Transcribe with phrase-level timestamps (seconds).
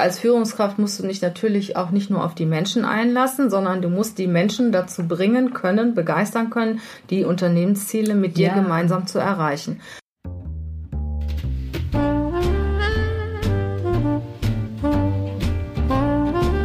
[0.00, 3.88] als Führungskraft musst du dich natürlich auch nicht nur auf die Menschen einlassen, sondern du
[3.88, 8.54] musst die Menschen dazu bringen können, begeistern können, die Unternehmensziele mit dir ja.
[8.54, 9.80] gemeinsam zu erreichen.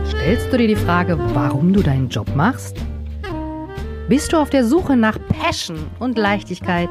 [0.07, 2.77] Stellst du dir die Frage, warum du deinen Job machst?
[4.09, 6.89] Bist du auf der Suche nach Passion und Leichtigkeit?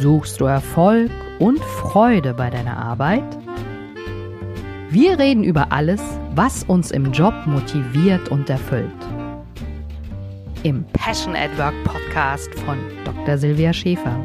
[0.00, 3.41] Suchst du Erfolg und Freude bei deiner Arbeit?
[4.92, 6.02] Wir reden über alles,
[6.34, 8.92] was uns im Job motiviert und erfüllt.
[10.64, 13.38] Im Passion at Work Podcast von Dr.
[13.38, 14.20] Silvia Schäfer.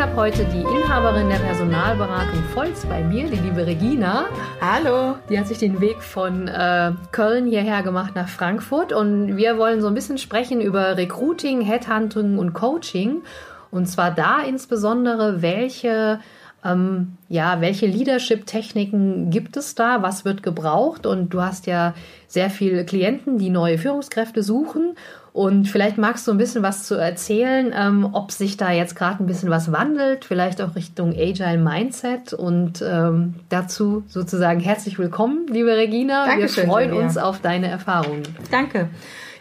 [0.00, 4.24] habe heute die Inhaberin der Personalberatung Volz bei mir, die liebe Regina.
[4.60, 5.14] Hallo.
[5.28, 9.82] Die hat sich den Weg von äh, Köln hierher gemacht nach Frankfurt und wir wollen
[9.82, 13.22] so ein bisschen sprechen über Recruiting, Headhunting und Coaching.
[13.70, 16.18] Und zwar da insbesondere, welche
[16.64, 20.02] ähm, ja, welche Leadership-Techniken gibt es da?
[20.02, 21.06] Was wird gebraucht?
[21.06, 21.94] Und du hast ja
[22.26, 24.96] sehr viele Klienten, die neue Führungskräfte suchen.
[25.32, 29.22] Und vielleicht magst du ein bisschen was zu erzählen, ähm, ob sich da jetzt gerade
[29.22, 32.32] ein bisschen was wandelt, vielleicht auch Richtung Agile Mindset.
[32.32, 36.26] Und ähm, dazu sozusagen herzlich willkommen, liebe Regina.
[36.26, 38.24] Dankeschön, Wir freuen uns auf deine Erfahrungen.
[38.50, 38.90] Danke.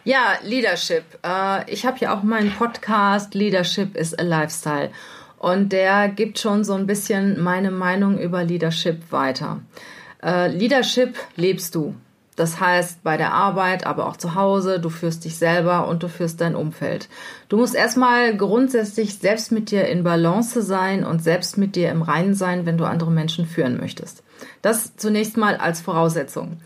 [0.03, 1.03] Ja, Leadership.
[1.25, 4.91] Äh, ich habe ja auch meinen Podcast Leadership is a Lifestyle.
[5.39, 9.61] Und der gibt schon so ein bisschen meine Meinung über Leadership weiter.
[10.21, 11.95] Äh, Leadership lebst du.
[12.39, 16.07] Das heißt, bei der Arbeit, aber auch zu Hause, du führst dich selber und du
[16.07, 17.09] führst dein Umfeld.
[17.49, 22.01] Du musst erstmal grundsätzlich selbst mit dir in Balance sein und selbst mit dir im
[22.01, 24.23] Reinen sein, wenn du andere Menschen führen möchtest.
[24.61, 26.61] Das zunächst mal als Voraussetzung.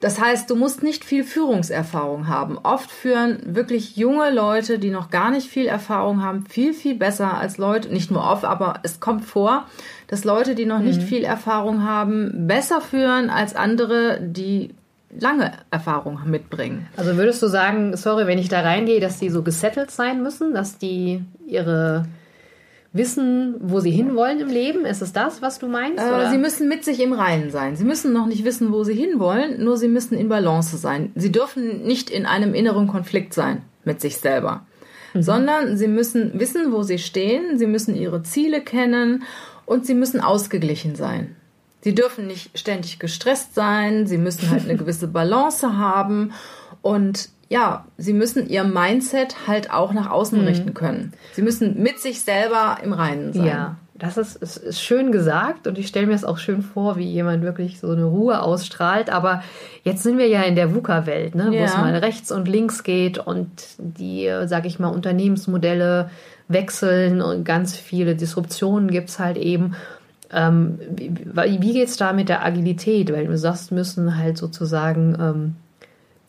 [0.00, 2.56] Das heißt, du musst nicht viel Führungserfahrung haben.
[2.56, 7.36] Oft führen wirklich junge Leute, die noch gar nicht viel Erfahrung haben, viel, viel besser
[7.36, 9.66] als Leute, nicht nur oft, aber es kommt vor,
[10.06, 10.86] dass Leute, die noch mhm.
[10.86, 14.70] nicht viel Erfahrung haben, besser führen als andere, die
[15.18, 16.86] lange Erfahrung mitbringen.
[16.96, 20.54] Also würdest du sagen, sorry, wenn ich da reingehe, dass die so gesettelt sein müssen,
[20.54, 22.06] dass die ihre
[22.92, 24.84] wissen, wo sie hinwollen im Leben?
[24.84, 26.02] Ist es das, was du meinst?
[26.02, 27.76] Äh, sie müssen mit sich im Reinen sein.
[27.76, 31.12] Sie müssen noch nicht wissen, wo sie hinwollen, nur sie müssen in Balance sein.
[31.14, 34.66] Sie dürfen nicht in einem inneren Konflikt sein mit sich selber,
[35.14, 35.22] mhm.
[35.22, 39.22] sondern sie müssen wissen, wo sie stehen, sie müssen ihre Ziele kennen
[39.66, 41.36] und sie müssen ausgeglichen sein.
[41.82, 46.32] Sie dürfen nicht ständig gestresst sein, sie müssen halt eine gewisse Balance haben
[46.82, 50.46] und ja, sie müssen ihr Mindset halt auch nach außen mhm.
[50.46, 51.12] richten können.
[51.32, 53.46] Sie müssen mit sich selber im Reinen sein.
[53.46, 56.96] Ja, das ist, ist, ist schön gesagt und ich stelle mir es auch schön vor,
[56.96, 59.10] wie jemand wirklich so eine Ruhe ausstrahlt.
[59.10, 59.42] Aber
[59.82, 61.60] jetzt sind wir ja in der VUCA-Welt, ne, ja.
[61.60, 66.08] wo es mal rechts und links geht und die, sag ich mal, Unternehmensmodelle
[66.48, 69.74] wechseln und ganz viele Disruptionen gibt es halt eben.
[70.32, 73.12] Ähm, wie wie geht es da mit der Agilität?
[73.12, 75.56] Weil du sagst, müssen halt sozusagen ähm,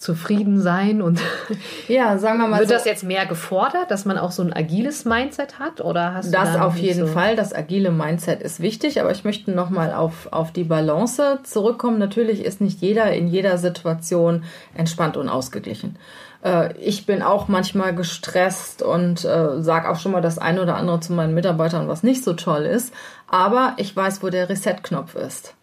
[0.01, 1.21] zufrieden sein und
[1.87, 4.51] ja, sagen wir mal wird so, das jetzt mehr gefordert, dass man auch so ein
[4.51, 7.13] agiles Mindset hat oder hast das auf jeden so?
[7.13, 11.39] Fall, das agile Mindset ist wichtig, aber ich möchte noch mal auf auf die Balance
[11.43, 11.99] zurückkommen.
[11.99, 15.97] Natürlich ist nicht jeder in jeder Situation entspannt und ausgeglichen.
[16.43, 20.75] Äh, ich bin auch manchmal gestresst und äh, sage auch schon mal das eine oder
[20.75, 22.93] andere zu meinen Mitarbeitern, was nicht so toll ist.
[23.27, 25.53] Aber ich weiß, wo der Reset-Knopf ist.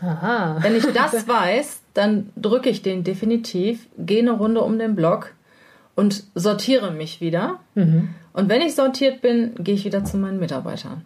[0.00, 0.58] Aha.
[0.60, 5.32] Wenn ich das weiß, dann drücke ich den definitiv, gehe eine Runde um den Block
[5.94, 7.58] und sortiere mich wieder.
[7.74, 8.10] Mhm.
[8.32, 11.04] Und wenn ich sortiert bin, gehe ich wieder zu meinen Mitarbeitern.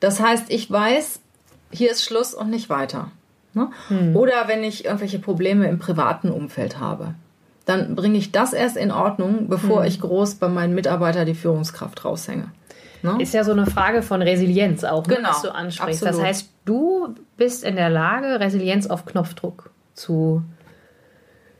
[0.00, 1.20] Das heißt, ich weiß,
[1.70, 3.10] hier ist Schluss und nicht weiter.
[3.54, 3.70] Ne?
[3.88, 4.14] Mhm.
[4.14, 7.14] Oder wenn ich irgendwelche Probleme im privaten Umfeld habe,
[7.64, 9.86] dann bringe ich das erst in Ordnung, bevor mhm.
[9.86, 12.50] ich groß bei meinen Mitarbeitern die Führungskraft raushänge.
[13.02, 13.16] Ne?
[13.18, 16.02] Ist ja so eine Frage von Resilienz auch, ne, genau, was du ansprichst.
[16.02, 16.24] Absolut.
[16.24, 20.42] Das heißt, du bist in der Lage, Resilienz auf Knopfdruck zu,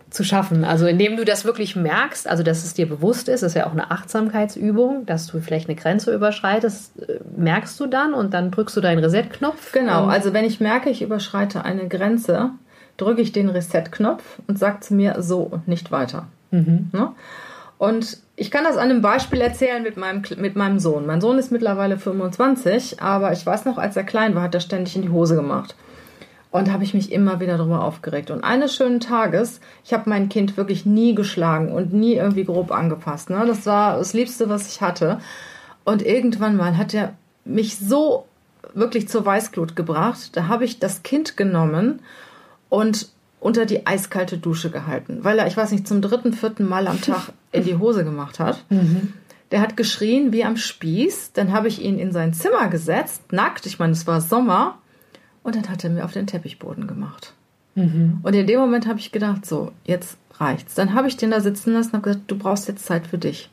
[0.08, 0.64] zu schaffen.
[0.64, 3.72] Also indem du das wirklich merkst, also dass es dir bewusst ist, ist ja auch
[3.72, 8.76] eine Achtsamkeitsübung, dass du vielleicht eine Grenze überschreitest, äh, merkst du dann und dann drückst
[8.78, 9.72] du deinen Reset-Knopf.
[9.72, 12.52] Genau, also wenn ich merke, ich überschreite eine Grenze,
[12.96, 16.26] drücke ich den Reset-Knopf und sage zu mir so und nicht weiter.
[16.50, 16.90] Mhm.
[16.92, 17.12] Ne?
[17.78, 21.06] Und ich kann das an einem Beispiel erzählen mit meinem, mit meinem Sohn.
[21.06, 24.60] Mein Sohn ist mittlerweile 25, aber ich weiß noch, als er klein war, hat er
[24.60, 25.74] ständig in die Hose gemacht.
[26.50, 28.30] Und habe ich mich immer wieder darüber aufgeregt.
[28.30, 32.70] Und eines schönen Tages, ich habe mein Kind wirklich nie geschlagen und nie irgendwie grob
[32.70, 33.28] angepasst.
[33.28, 33.44] Ne?
[33.44, 35.18] Das war das Liebste, was ich hatte.
[35.84, 37.14] Und irgendwann mal hat er
[37.44, 38.26] mich so
[38.72, 40.30] wirklich zur Weißglut gebracht.
[40.36, 42.00] Da habe ich das Kind genommen
[42.74, 43.08] und
[43.40, 47.00] unter die eiskalte Dusche gehalten, weil er, ich weiß nicht, zum dritten, vierten Mal am
[47.00, 48.64] Tag in die Hose gemacht hat.
[48.70, 49.12] Mhm.
[49.50, 51.32] Der hat geschrien wie am Spieß.
[51.34, 53.66] Dann habe ich ihn in sein Zimmer gesetzt, nackt.
[53.66, 54.78] Ich meine, es war Sommer.
[55.42, 57.34] Und dann hat er mir auf den Teppichboden gemacht.
[57.74, 58.20] Mhm.
[58.22, 60.74] Und in dem Moment habe ich gedacht, so, jetzt reicht's.
[60.74, 63.18] Dann habe ich den da sitzen lassen und habe gesagt, du brauchst jetzt Zeit für
[63.18, 63.50] dich.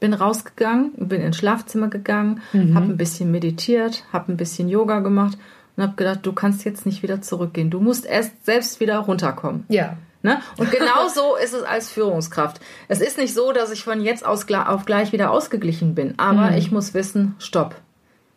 [0.00, 2.74] Bin rausgegangen, bin ins Schlafzimmer gegangen, mhm.
[2.74, 5.38] habe ein bisschen meditiert, habe ein bisschen Yoga gemacht
[5.80, 7.70] und habe gedacht, du kannst jetzt nicht wieder zurückgehen.
[7.70, 9.64] Du musst erst selbst wieder runterkommen.
[9.68, 9.96] Ja.
[10.22, 10.42] Ne?
[10.58, 12.60] Und genau so ist es als Führungskraft.
[12.88, 16.50] Es ist nicht so, dass ich von jetzt aus auf gleich wieder ausgeglichen bin, aber
[16.50, 16.58] mhm.
[16.58, 17.76] ich muss wissen, stopp.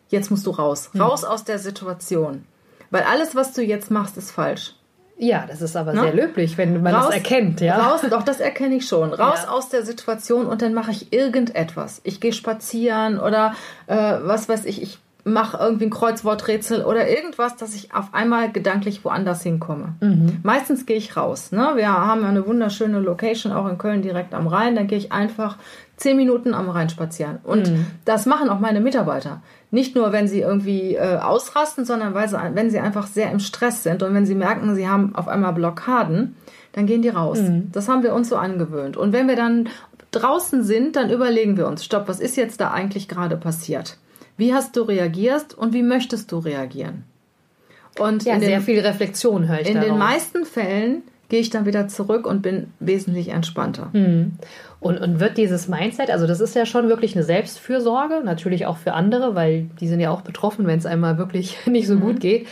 [0.08, 0.88] Jetzt musst du raus.
[0.94, 1.02] Mhm.
[1.02, 2.46] Raus aus der Situation.
[2.90, 4.76] Weil alles, was du jetzt machst, ist falsch.
[5.18, 6.00] Ja, das ist aber ne?
[6.00, 7.76] sehr löblich, wenn man raus, das erkennt, ja.
[7.76, 9.12] Raus, doch, das erkenne ich schon.
[9.12, 9.50] Raus ja.
[9.50, 12.00] aus der Situation und dann mache ich irgendetwas.
[12.04, 13.54] Ich gehe spazieren oder
[13.86, 18.52] äh, was weiß ich, ich mache irgendwie ein Kreuzworträtsel oder irgendwas, dass ich auf einmal
[18.52, 19.94] gedanklich woanders hinkomme.
[20.00, 20.40] Mhm.
[20.42, 21.50] Meistens gehe ich raus.
[21.50, 21.72] Ne?
[21.76, 24.76] Wir haben eine wunderschöne Location auch in Köln direkt am Rhein.
[24.76, 25.56] Dann gehe ich einfach
[25.96, 27.38] zehn Minuten am Rhein spazieren.
[27.42, 27.86] Und mhm.
[28.04, 29.42] das machen auch meine Mitarbeiter.
[29.70, 33.40] Nicht nur, wenn sie irgendwie äh, ausrasten, sondern weil sie, wenn sie einfach sehr im
[33.40, 36.36] Stress sind und wenn sie merken, sie haben auf einmal Blockaden,
[36.72, 37.40] dann gehen die raus.
[37.40, 37.70] Mhm.
[37.72, 38.98] Das haben wir uns so angewöhnt.
[38.98, 39.68] Und wenn wir dann
[40.10, 43.96] draußen sind, dann überlegen wir uns, stopp, was ist jetzt da eigentlich gerade passiert?
[44.36, 47.04] Wie hast du reagiert und wie möchtest du reagieren?
[47.98, 49.88] Und ja, sehr den, viel Reflexion höre ich In darauf.
[49.88, 53.90] den meisten Fällen gehe ich dann wieder zurück und bin wesentlich entspannter.
[53.92, 54.32] Hm.
[54.80, 58.76] Und, und wird dieses Mindset, also das ist ja schon wirklich eine Selbstfürsorge, natürlich auch
[58.76, 62.00] für andere, weil die sind ja auch betroffen, wenn es einmal wirklich nicht so mhm.
[62.00, 62.46] gut geht.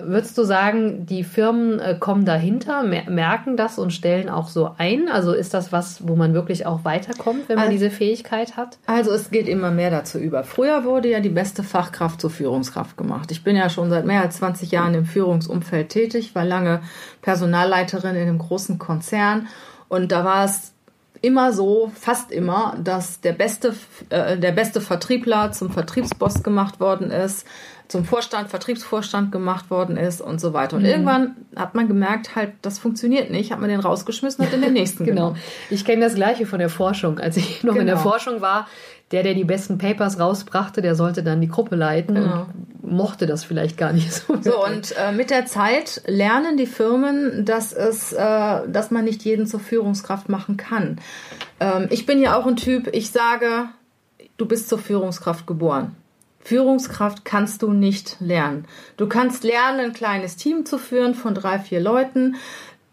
[0.00, 5.08] Würdest du sagen, die Firmen äh, kommen dahinter, merken das und stellen auch so ein?
[5.08, 8.78] Also ist das was, wo man wirklich auch weiterkommt, wenn man also, diese Fähigkeit hat?
[8.86, 10.44] Also es geht immer mehr dazu über.
[10.44, 13.32] Früher wurde ja die beste Fachkraft zur Führungskraft gemacht.
[13.32, 16.80] Ich bin ja schon seit mehr als 20 Jahren im Führungsumfeld tätig, war lange
[17.22, 19.48] Personalleiterin in einem großen Konzern
[19.88, 20.74] und da war es
[21.20, 23.74] immer so, fast immer, dass der beste,
[24.10, 27.46] äh, der beste Vertriebler zum Vertriebsboss gemacht worden ist
[27.88, 30.76] zum Vorstand, Vertriebsvorstand gemacht worden ist und so weiter.
[30.76, 30.88] Und mhm.
[30.88, 34.72] irgendwann hat man gemerkt, halt, das funktioniert nicht, hat man den rausgeschmissen, hat in den
[34.74, 35.28] nächsten Genau.
[35.28, 35.42] Genommen.
[35.70, 37.18] Ich kenne das Gleiche von der Forschung.
[37.18, 37.80] Als ich noch genau.
[37.80, 38.10] in der genau.
[38.10, 38.68] Forschung war,
[39.10, 42.42] der, der die besten Papers rausbrachte, der sollte dann die Gruppe leiten genau.
[42.42, 44.36] und mochte das vielleicht gar nicht so.
[44.42, 49.24] So, und äh, mit der Zeit lernen die Firmen, dass es, äh, dass man nicht
[49.24, 51.00] jeden zur Führungskraft machen kann.
[51.60, 53.68] Ähm, ich bin ja auch ein Typ, ich sage,
[54.36, 55.96] du bist zur Führungskraft geboren.
[56.40, 58.64] Führungskraft kannst du nicht lernen.
[58.96, 62.36] Du kannst lernen, ein kleines Team zu führen von drei, vier Leuten.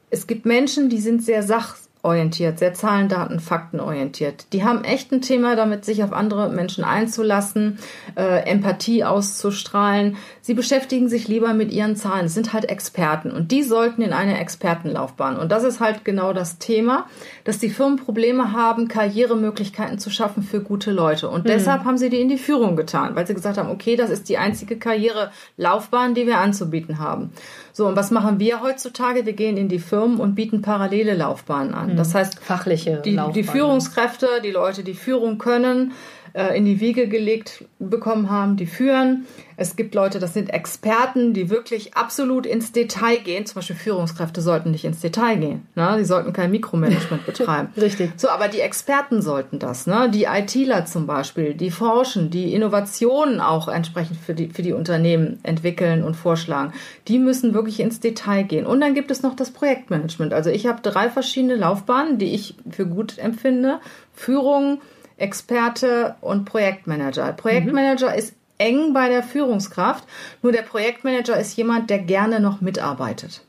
[0.09, 4.45] Es gibt Menschen, die sind sehr sach orientiert, sehr Zahlen, Daten, Fakten orientiert.
[4.53, 7.79] Die haben echt ein Thema damit, sich auf andere Menschen einzulassen,
[8.15, 10.15] äh, Empathie auszustrahlen.
[10.41, 12.27] Sie beschäftigen sich lieber mit ihren Zahlen.
[12.27, 15.37] Es sind halt Experten und die sollten in eine Expertenlaufbahn.
[15.37, 17.07] Und das ist halt genau das Thema,
[17.43, 21.27] dass die Firmen Probleme haben, Karrieremöglichkeiten zu schaffen für gute Leute.
[21.27, 21.49] Und mhm.
[21.49, 24.29] deshalb haben sie die in die Führung getan, weil sie gesagt haben, okay, das ist
[24.29, 27.31] die einzige Karrierelaufbahn, die wir anzubieten haben.
[27.73, 29.25] So, und was machen wir heutzutage?
[29.25, 31.94] Wir gehen in die Firmen und bieten parallele Laufbahnen an.
[31.95, 35.93] Das heißt, fachliche die, die Führungskräfte, die Leute, die Führung können,
[36.35, 39.25] äh, in die Wiege gelegt bekommen haben, die führen.
[39.57, 43.45] Es gibt Leute, das sind Experten, die wirklich absolut ins Detail gehen.
[43.45, 45.67] Zum Beispiel Führungskräfte sollten nicht ins Detail gehen.
[45.75, 45.95] Ne?
[45.97, 47.69] Die sollten kein Mikromanagement betreiben.
[47.77, 48.11] Richtig.
[48.17, 49.87] So, aber die Experten sollten das.
[49.87, 50.09] Ne?
[50.13, 55.39] Die ITler zum Beispiel, die forschen, die Innovationen auch entsprechend für die, für die Unternehmen
[55.43, 56.73] entwickeln und vorschlagen.
[57.07, 58.65] Die müssen wirklich ins Detail gehen.
[58.65, 60.33] Und dann gibt es noch das Projektmanagement.
[60.33, 63.79] Also ich habe drei verschiedene Laufbahnen, die ich für gut empfinde.
[64.13, 64.81] Führung,
[65.17, 67.31] Experte und Projektmanager.
[67.33, 68.15] Projektmanager mhm.
[68.15, 70.03] ist eng bei der Führungskraft,
[70.41, 73.41] nur der Projektmanager ist jemand, der gerne noch mitarbeitet.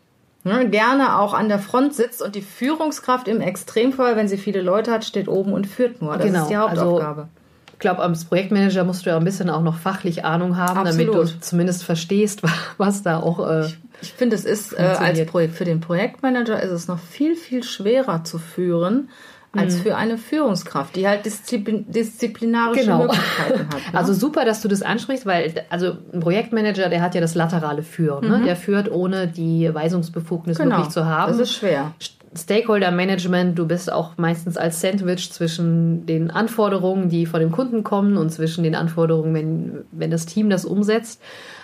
[0.44, 4.62] Ne, gerne auch an der Front sitzt und die Führungskraft im Extremfall, wenn sie viele
[4.62, 6.16] Leute hat, steht oben und führt nur.
[6.16, 6.42] Das genau.
[6.42, 7.20] ist die also Hauptaufgabe.
[7.22, 7.30] Also
[7.72, 11.14] ich glaube, als Projektmanager musst du ja ein bisschen auch noch fachlich Ahnung haben, Absolut.
[11.14, 12.42] damit du zumindest verstehst,
[12.78, 13.46] was da auch.
[13.46, 17.00] Äh, ich, ich finde, es ist äh, als Projekt, für den Projektmanager ist es noch
[17.00, 19.10] viel, viel schwerer zu führen,
[19.52, 19.80] als mhm.
[19.80, 23.02] für eine Führungskraft, die halt Disziplin disziplinarische genau.
[23.02, 23.76] Möglichkeiten hat.
[23.92, 23.98] Ne?
[23.98, 27.82] Also super, dass du das ansprichst, weil also ein Projektmanager, der hat ja das laterale
[27.82, 28.28] Führen.
[28.28, 28.38] Ne?
[28.38, 28.44] Mhm.
[28.44, 30.76] Der führt ohne die Weisungsbefugnis genau.
[30.76, 31.30] wirklich zu haben.
[31.30, 31.92] Das ist schwer.
[32.34, 37.82] Stakeholder Management, du bist auch meistens als Sandwich zwischen den Anforderungen, die von dem Kunden
[37.82, 41.22] kommen und zwischen den Anforderungen, wenn, wenn das Team das umsetzt.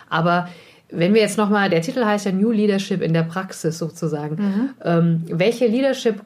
[0.09, 0.49] Aber
[0.91, 4.37] wenn wir jetzt nochmal, der Titel heißt ja New Leadership in der Praxis sozusagen.
[4.37, 4.69] Mhm.
[4.85, 6.21] Ähm, welche Leadership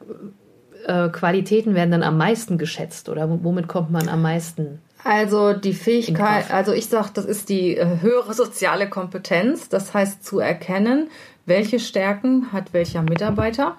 [0.87, 3.29] äh, Qualitäten werden dann am meisten geschätzt oder?
[3.43, 4.79] Womit kommt man am meisten?
[5.03, 10.25] Also die Fähigkeit, also ich sage, das ist die äh, höhere soziale Kompetenz, das heißt
[10.25, 11.09] zu erkennen,
[11.45, 13.77] welche Stärken hat welcher Mitarbeiter,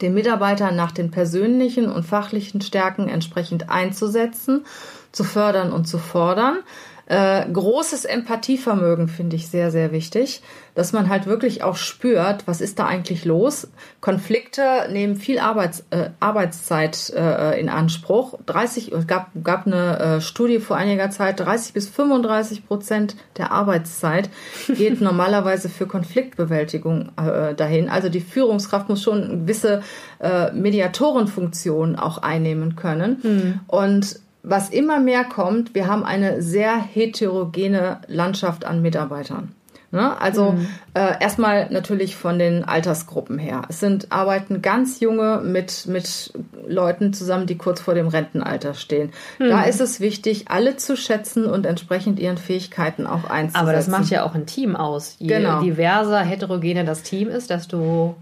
[0.00, 4.64] den Mitarbeiter nach den persönlichen und fachlichen Stärken entsprechend einzusetzen,
[5.12, 6.58] zu fördern und zu fordern,
[7.06, 10.42] äh, großes Empathievermögen finde ich sehr, sehr wichtig,
[10.74, 13.68] dass man halt wirklich auch spürt, was ist da eigentlich los.
[14.00, 18.38] Konflikte nehmen viel Arbeits, äh, Arbeitszeit äh, in Anspruch.
[18.46, 23.52] 30, es gab, gab eine äh, Studie vor einiger Zeit, 30 bis 35 Prozent der
[23.52, 24.30] Arbeitszeit
[24.68, 27.90] geht normalerweise für Konfliktbewältigung äh, dahin.
[27.90, 29.82] Also die Führungskraft muss schon eine gewisse
[30.20, 33.18] äh, Mediatorenfunktion auch einnehmen können.
[33.22, 33.60] Mhm.
[33.66, 39.52] Und was immer mehr kommt, wir haben eine sehr heterogene Landschaft an Mitarbeitern.
[39.90, 40.20] Ne?
[40.20, 40.66] Also mhm.
[40.94, 43.62] äh, erstmal natürlich von den Altersgruppen her.
[43.68, 46.32] Es sind arbeiten ganz junge mit mit
[46.66, 49.12] Leuten zusammen, die kurz vor dem Rentenalter stehen.
[49.38, 49.50] Mhm.
[49.50, 53.56] Da ist es wichtig, alle zu schätzen und entsprechend ihren Fähigkeiten auch einzusetzen.
[53.56, 55.14] Aber das macht ja auch ein Team aus.
[55.20, 55.62] Je genau.
[55.62, 58.16] diverser, heterogener das Team ist, desto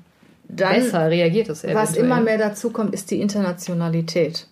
[0.49, 1.65] Dann, besser reagiert es.
[1.65, 1.83] Eventuell.
[1.83, 4.47] Was immer mehr dazu kommt, ist die Internationalität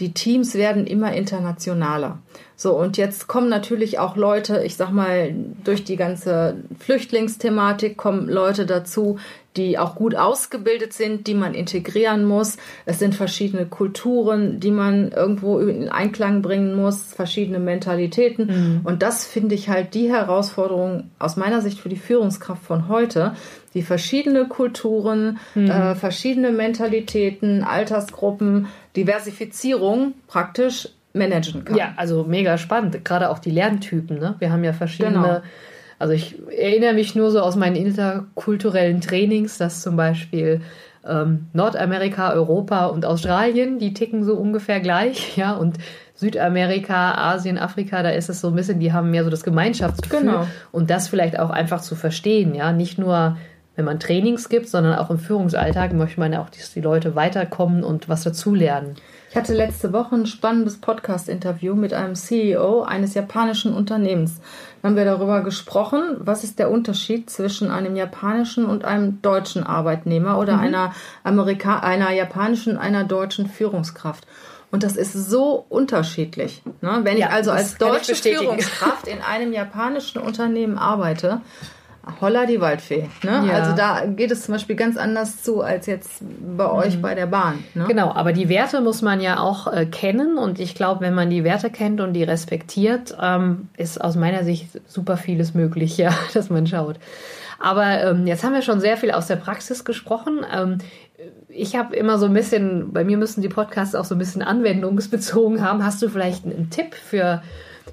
[0.00, 2.18] die Teams werden immer internationaler.
[2.54, 5.34] So, und jetzt kommen natürlich auch Leute, ich sag mal,
[5.64, 9.18] durch die ganze Flüchtlingsthematik kommen Leute dazu,
[9.56, 12.56] die auch gut ausgebildet sind, die man integrieren muss.
[12.84, 18.46] Es sind verschiedene Kulturen, die man irgendwo in Einklang bringen muss, verschiedene Mentalitäten.
[18.46, 18.80] Mhm.
[18.84, 23.34] Und das finde ich halt die Herausforderung aus meiner Sicht für die Führungskraft von heute,
[23.74, 25.70] die verschiedene Kulturen, mhm.
[25.70, 31.76] äh, verschiedene Mentalitäten, Altersgruppen, Diversifizierung praktisch managen kann.
[31.76, 33.04] Ja, also mega spannend.
[33.04, 34.18] Gerade auch die Lerntypen.
[34.18, 34.36] Ne?
[34.38, 35.14] Wir haben ja verschiedene.
[35.14, 35.40] Genau.
[35.98, 40.60] Also ich erinnere mich nur so aus meinen interkulturellen Trainings, dass zum Beispiel
[41.06, 45.78] ähm, Nordamerika, Europa und Australien, die ticken so ungefähr gleich, ja, und
[46.14, 50.20] Südamerika, Asien, Afrika, da ist es so ein bisschen, die haben mehr so das Gemeinschaftsgefühl
[50.20, 50.46] genau.
[50.72, 53.36] und das vielleicht auch einfach zu verstehen, ja, nicht nur
[53.76, 57.14] wenn man Trainings gibt, sondern auch im Führungsalltag möchte man ja auch, dass die Leute
[57.14, 58.96] weiterkommen und was dazulernen.
[59.30, 64.40] Ich hatte letzte Woche ein spannendes Podcast-Interview mit einem CEO eines japanischen Unternehmens.
[64.80, 69.62] Da haben wir darüber gesprochen, was ist der Unterschied zwischen einem japanischen und einem deutschen
[69.62, 70.60] Arbeitnehmer oder mhm.
[70.60, 74.26] einer, Amerika einer japanischen und einer deutschen Führungskraft.
[74.70, 76.62] Und das ist so unterschiedlich.
[76.80, 77.00] Ne?
[77.02, 81.40] Wenn ja, ich also als deutsche Führungskraft in einem japanischen Unternehmen arbeite,
[82.20, 83.08] Holla die Waldfee.
[83.22, 83.44] Ne?
[83.48, 83.54] Ja.
[83.54, 86.22] Also da geht es zum Beispiel ganz anders zu als jetzt
[86.56, 87.02] bei euch mhm.
[87.02, 87.64] bei der Bahn.
[87.74, 87.84] Ne?
[87.88, 91.30] Genau, aber die Werte muss man ja auch äh, kennen und ich glaube, wenn man
[91.30, 96.14] die Werte kennt und die respektiert, ähm, ist aus meiner Sicht super vieles möglich, ja,
[96.32, 96.96] dass man schaut.
[97.58, 100.44] Aber ähm, jetzt haben wir schon sehr viel aus der Praxis gesprochen.
[100.54, 100.78] Ähm,
[101.48, 104.42] ich habe immer so ein bisschen, bei mir müssen die Podcasts auch so ein bisschen
[104.42, 105.84] anwendungsbezogen haben.
[105.84, 107.42] Hast du vielleicht einen Tipp für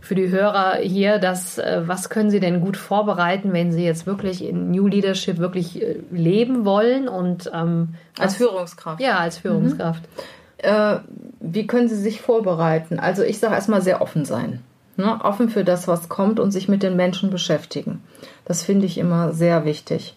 [0.01, 4.05] für die Hörer hier, dass äh, was können sie denn gut vorbereiten, wenn sie jetzt
[4.05, 9.01] wirklich in New Leadership wirklich äh, leben wollen und ähm, als Führungskraft.
[9.01, 10.03] Ja, als Führungskraft.
[10.03, 10.69] Mhm.
[10.69, 10.99] Äh,
[11.39, 12.99] wie können sie sich vorbereiten?
[12.99, 14.61] Also ich sage erstmal sehr offen sein.
[14.97, 15.19] Ne?
[15.23, 18.01] Offen für das, was kommt und sich mit den Menschen beschäftigen.
[18.45, 20.15] Das finde ich immer sehr wichtig.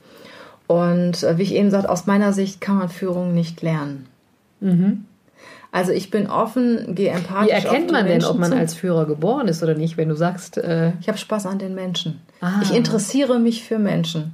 [0.66, 4.06] Und äh, wie ich eben sagte, aus meiner Sicht kann man Führung nicht lernen.
[4.60, 5.04] Mhm.
[5.72, 7.48] Also ich bin offen, gehe empathisch.
[7.48, 8.56] Wie erkennt man denn, ob man zu.
[8.56, 11.74] als Führer geboren ist oder nicht, wenn du sagst, äh ich habe Spaß an den
[11.74, 12.20] Menschen.
[12.40, 12.60] Ah.
[12.62, 14.32] Ich interessiere mich für Menschen.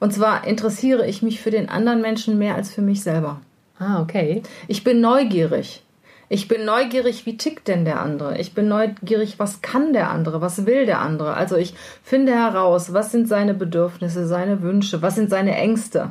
[0.00, 3.40] Und zwar interessiere ich mich für den anderen Menschen mehr als für mich selber.
[3.78, 4.42] Ah, okay.
[4.66, 5.82] Ich bin neugierig.
[6.30, 8.38] Ich bin neugierig, wie tickt denn der andere?
[8.38, 10.42] Ich bin neugierig, was kann der andere?
[10.42, 11.34] Was will der andere?
[11.34, 16.10] Also ich finde heraus, was sind seine Bedürfnisse, seine Wünsche, was sind seine Ängste?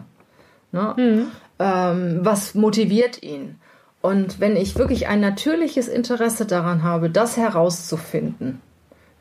[0.72, 0.96] Ne?
[0.98, 1.28] Mhm.
[1.60, 3.60] Ähm, was motiviert ihn?
[4.08, 8.62] Und wenn ich wirklich ein natürliches Interesse daran habe, das herauszufinden,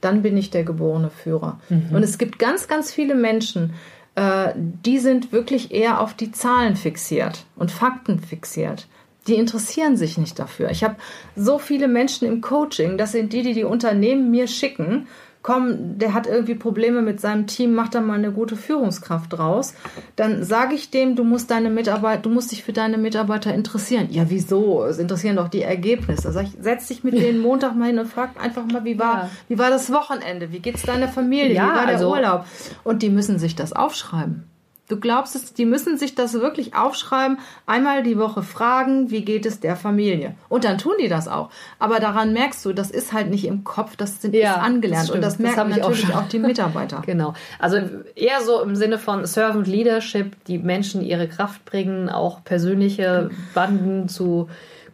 [0.01, 1.59] dann bin ich der geborene Führer.
[1.69, 1.89] Mhm.
[1.93, 3.75] Und es gibt ganz, ganz viele Menschen,
[4.15, 8.87] äh, die sind wirklich eher auf die Zahlen fixiert und Fakten fixiert.
[9.27, 10.71] Die interessieren sich nicht dafür.
[10.71, 10.95] Ich habe
[11.35, 15.09] so viele Menschen im Coaching, das sind die, die die Unternehmen mir schicken
[15.47, 19.75] komm, der hat irgendwie Probleme mit seinem Team, mach da mal eine gute Führungskraft draus.
[20.17, 24.09] Dann sage ich dem, du musst deine Mitarbeiter, du musst dich für deine Mitarbeiter interessieren.
[24.11, 24.83] Ja, wieso?
[24.83, 26.33] Es interessieren doch die Ergebnisse.
[26.33, 29.15] Sag ich, setz dich mit denen Montag mal hin und frag einfach mal, wie war,
[29.15, 29.31] ja.
[29.47, 30.51] wie war das Wochenende?
[30.51, 31.55] Wie geht's deiner Familie?
[31.55, 32.45] Ja, wie war der also, Urlaub?
[32.83, 34.43] Und die müssen sich das aufschreiben.
[34.89, 39.45] Du glaubst es, die müssen sich das wirklich aufschreiben, einmal die Woche fragen, wie geht
[39.45, 40.35] es der Familie.
[40.49, 41.51] Und dann tun die das auch.
[41.81, 45.09] Aber daran merkst du, das ist halt nicht im Kopf, das sind ja, ist angelernt.
[45.09, 47.03] Das und das merken das natürlich auch, auch, die Mitarbeiter.
[47.07, 47.35] genau.
[47.59, 47.79] Also
[48.15, 54.09] eher so im Sinne von Servant Leadership, die Menschen ihre Kraft bringen, auch persönliche Banden
[54.09, 54.49] zu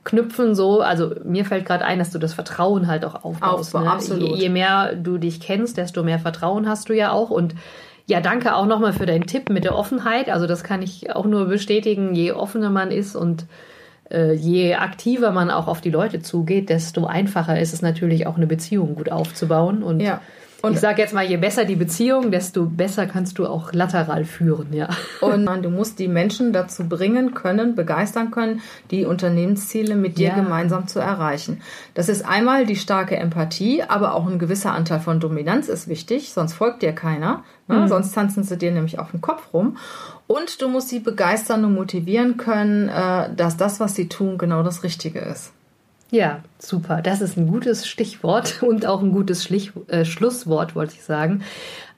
[0.04, 0.80] knüpfen so.
[0.80, 3.74] Also mir fällt gerade ein, dass du das Vertrauen halt auch aufbaust.
[3.74, 3.90] Aufbau, ne?
[3.90, 4.36] absolut.
[4.36, 7.54] Je, je mehr du dich kennst, desto mehr Vertrauen hast du ja auch und
[8.06, 10.28] Ja, danke auch nochmal für deinen Tipp mit der Offenheit.
[10.28, 12.14] Also das kann ich auch nur bestätigen.
[12.14, 13.46] Je offener man ist und
[14.10, 18.36] äh, je aktiver man auch auf die Leute zugeht, desto einfacher ist es natürlich auch
[18.36, 19.82] eine Beziehung gut aufzubauen.
[19.82, 20.20] Und ja.
[20.62, 24.24] Und ich sage jetzt mal, je besser die Beziehung, desto besser kannst du auch lateral
[24.24, 24.88] führen, ja.
[25.20, 28.60] Und du musst die Menschen dazu bringen können, begeistern können,
[28.92, 30.34] die Unternehmensziele mit dir ja.
[30.36, 31.60] gemeinsam zu erreichen.
[31.94, 36.32] Das ist einmal die starke Empathie, aber auch ein gewisser Anteil von Dominanz ist wichtig,
[36.32, 37.42] sonst folgt dir keiner.
[37.66, 37.80] Ne?
[37.80, 37.88] Mhm.
[37.88, 39.76] Sonst tanzen sie dir nämlich auf den Kopf rum.
[40.28, 44.62] Und du musst sie begeistern und motivieren können, äh, dass das, was sie tun, genau
[44.62, 45.52] das Richtige ist.
[46.12, 47.00] Ja, super.
[47.00, 51.42] Das ist ein gutes Stichwort und auch ein gutes Schlich äh, Schlusswort, wollte ich sagen.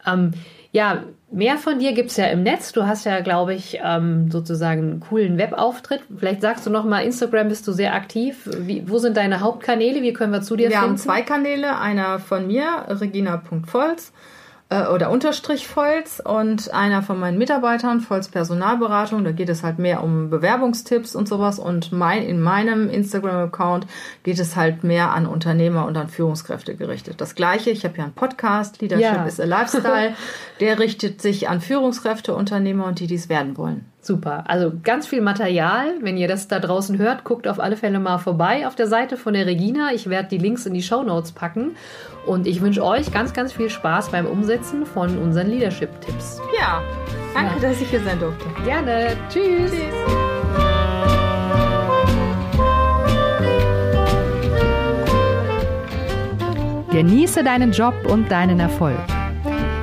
[0.07, 0.31] Ähm,
[0.71, 1.03] ja,
[1.33, 2.73] mehr von dir gibt es ja im Netz.
[2.73, 6.03] Du hast ja, glaube ich, ähm, sozusagen einen coolen Webauftritt.
[6.17, 8.49] Vielleicht sagst du noch mal, Instagram bist du sehr aktiv.
[8.61, 10.01] Wie, wo sind deine Hauptkanäle?
[10.03, 10.83] Wie können wir zu dir wir finden?
[10.83, 11.79] Wir haben zwei Kanäle.
[11.79, 14.13] Einer von mir, regina.volz
[14.71, 19.79] äh, oder Unterstrich Volz und einer von meinen Mitarbeitern, Volz Personalberatung, da geht es halt
[19.79, 23.87] mehr um Bewerbungstipps und sowas und mein, in meinem Instagram-Account
[24.23, 27.21] geht es halt mehr an Unternehmer und an Führungskräfte gerichtet.
[27.21, 29.25] Das gleiche, ich habe ja einen Podcast, Leadership ja.
[29.27, 30.15] is a Lifestyle,
[30.61, 33.94] der richtet sich an Führungskräfte, Unternehmer und die, die es werden wollen.
[34.05, 34.45] Super.
[34.49, 35.95] Also ganz viel Material.
[36.03, 39.17] Wenn ihr das da draußen hört, guckt auf alle Fälle mal vorbei auf der Seite
[39.17, 39.93] von der Regina.
[39.95, 41.75] Ich werde die Links in die Show Notes packen.
[42.27, 46.39] Und ich wünsche euch ganz, ganz viel Spaß beim Umsetzen von unseren Leadership-Tipps.
[46.61, 46.83] Ja,
[47.33, 47.71] danke, ja.
[47.71, 48.45] dass ich hier sein durfte.
[48.67, 49.17] Gerne.
[49.31, 49.71] Tschüss.
[49.71, 50.35] Tschüss.
[56.91, 59.01] Genieße deinen Job und deinen Erfolg.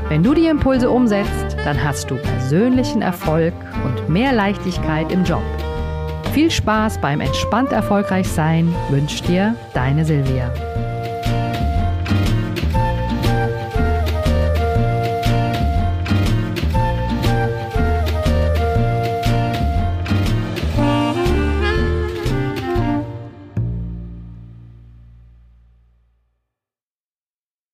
[0.07, 3.53] Wenn du die Impulse umsetzt, dann hast du persönlichen Erfolg
[3.83, 5.43] und mehr Leichtigkeit im Job.
[6.33, 10.70] Viel Spaß beim entspannt erfolgreich sein wünscht dir deine Silvia.